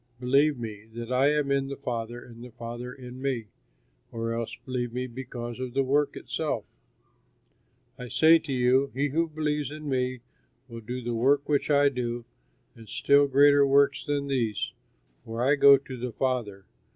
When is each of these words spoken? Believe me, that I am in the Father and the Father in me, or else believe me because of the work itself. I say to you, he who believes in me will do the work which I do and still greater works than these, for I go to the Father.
Believe 0.19 0.57
me, 0.57 0.87
that 0.95 1.11
I 1.11 1.31
am 1.31 1.51
in 1.51 1.67
the 1.67 1.75
Father 1.77 2.19
and 2.25 2.43
the 2.43 2.49
Father 2.49 2.91
in 2.91 3.21
me, 3.21 3.45
or 4.11 4.33
else 4.33 4.57
believe 4.65 4.91
me 4.91 5.05
because 5.05 5.59
of 5.59 5.75
the 5.75 5.83
work 5.83 6.17
itself. 6.17 6.65
I 7.99 8.07
say 8.07 8.39
to 8.39 8.51
you, 8.51 8.89
he 8.95 9.09
who 9.09 9.29
believes 9.29 9.69
in 9.69 9.87
me 9.87 10.21
will 10.67 10.81
do 10.81 11.03
the 11.03 11.13
work 11.13 11.47
which 11.47 11.69
I 11.69 11.89
do 11.89 12.25
and 12.73 12.89
still 12.89 13.27
greater 13.27 13.63
works 13.63 14.03
than 14.03 14.25
these, 14.25 14.71
for 15.23 15.39
I 15.43 15.53
go 15.55 15.77
to 15.77 15.95
the 15.97 16.11
Father. 16.13 16.65